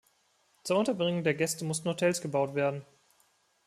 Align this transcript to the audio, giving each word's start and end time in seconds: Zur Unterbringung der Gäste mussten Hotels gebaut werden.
Zur 0.63 0.77
Unterbringung 0.79 1.23
der 1.23 1.35
Gäste 1.35 1.63
mussten 1.63 1.87
Hotels 1.87 2.21
gebaut 2.21 2.55
werden. 2.55 2.83